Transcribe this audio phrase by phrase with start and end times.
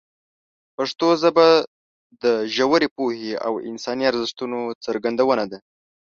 [0.75, 1.47] پښتو ژبه
[2.23, 5.59] د ژورې پوهې او انساني ارزښتونو څرګندونه ده.